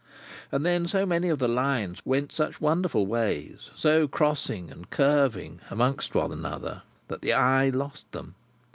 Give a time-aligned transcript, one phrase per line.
[0.51, 5.61] And then so many of the Lines went such wonderful ways, so crossing and curving
[5.69, 8.33] among one another, that the eye lost them.